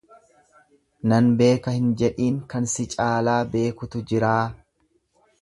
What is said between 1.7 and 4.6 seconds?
hin jedhiin kan si caalaa beekutu jiraa.